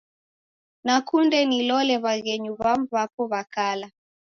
Nakunde 0.85 1.37
nilole 1.49 1.95
w'aghenyu 2.03 2.51
w'amu 2.61 2.85
w'apo 2.93 3.21
w'a 3.31 3.41
kala. 3.53 3.87